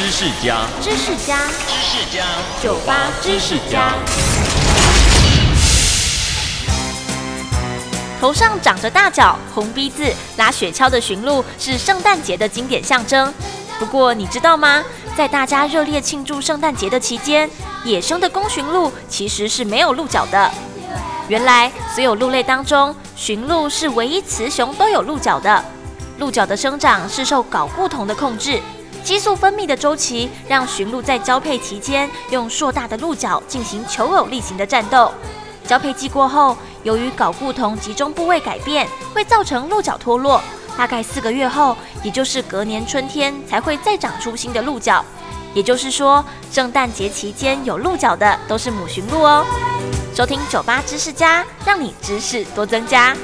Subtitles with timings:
[0.00, 1.36] 知识家，知识家，
[1.68, 2.24] 知识家，
[2.62, 3.92] 酒吧知识家。
[8.18, 13.30] 头上长着大角、红鼻子、拉雪橇的驯鹿是圣诞节的经典象征。
[13.78, 14.82] 不过你知道吗？
[15.14, 17.50] 在大家热烈庆祝圣诞节的期间，
[17.84, 20.50] 野生的公驯鹿其实是没有鹿角的。
[21.28, 25.62] 原来，所有鹿类当中，驯鹿是唯一雌雄都有鹿角的。
[26.16, 28.62] 鹿角的生长是受睾固酮的控制，
[29.02, 35.12] 激素分泌的周期让驯鹿在交配期间用硕大的鹿角进行求偶例行的战斗。
[35.66, 40.42] 交配季过后，由于睾固酮集中部位改变，会造成鹿角脱落。
[40.76, 45.04] 大概四个月后，也就是隔年春天，才会再长出新的鹿角。
[45.52, 49.44] 也就是说，圣诞节期间有鹿角的都是母驯鹿哦。
[50.14, 53.16] 收听酒吧知识家，让你知识多增加。